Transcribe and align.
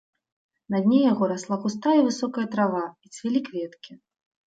На 0.75 0.79
дне 0.85 1.01
яго 1.11 1.27
расла 1.31 1.57
густая 1.65 1.93
і 1.99 2.05
высокая 2.07 2.45
трава 2.55 2.81
і 3.09 3.13
цвілі 3.19 3.39
кветкі. 3.51 3.91